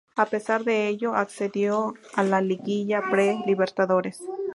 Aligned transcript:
A 0.15 0.25
pesar 0.25 0.63
de 0.63 0.87
ello, 0.87 1.13
accedió 1.13 1.93
a 2.15 2.23
la 2.23 2.41
Liguilla 2.41 3.03
Pre 3.11 3.37
Libertadores. 3.45 4.19